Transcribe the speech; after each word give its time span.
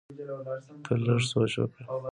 ته 0.83 0.93
لږ 1.05 1.19
سوچ 1.31 1.51
وکړه! 1.59 1.83